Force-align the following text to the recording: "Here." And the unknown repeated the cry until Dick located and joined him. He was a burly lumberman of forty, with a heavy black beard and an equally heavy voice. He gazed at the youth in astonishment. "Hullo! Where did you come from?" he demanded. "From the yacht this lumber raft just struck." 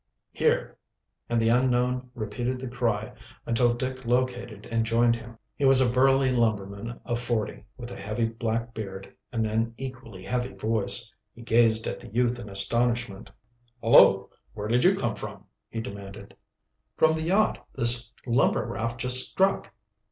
"Here." 0.31 0.79
And 1.29 1.39
the 1.39 1.49
unknown 1.49 2.09
repeated 2.15 2.59
the 2.59 2.67
cry 2.67 3.13
until 3.45 3.75
Dick 3.75 4.03
located 4.03 4.65
and 4.71 4.83
joined 4.83 5.15
him. 5.15 5.37
He 5.55 5.65
was 5.67 5.79
a 5.79 5.93
burly 5.93 6.31
lumberman 6.31 6.99
of 7.05 7.19
forty, 7.19 7.65
with 7.77 7.91
a 7.91 7.95
heavy 8.01 8.25
black 8.25 8.73
beard 8.73 9.15
and 9.31 9.45
an 9.45 9.75
equally 9.77 10.25
heavy 10.25 10.55
voice. 10.55 11.13
He 11.35 11.43
gazed 11.43 11.85
at 11.85 11.99
the 11.99 12.07
youth 12.07 12.39
in 12.39 12.49
astonishment. 12.49 13.29
"Hullo! 13.79 14.31
Where 14.55 14.67
did 14.67 14.83
you 14.83 14.95
come 14.95 15.13
from?" 15.13 15.45
he 15.69 15.79
demanded. 15.81 16.35
"From 16.97 17.13
the 17.13 17.21
yacht 17.21 17.63
this 17.75 18.11
lumber 18.25 18.65
raft 18.65 18.99
just 19.01 19.29
struck." 19.29 19.71